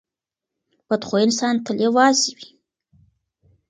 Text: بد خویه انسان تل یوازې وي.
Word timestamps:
بد 0.89 1.01
خویه 1.07 1.23
انسان 1.27 1.55
تل 1.65 1.77
یوازې 1.85 2.31
وي. 2.37 2.49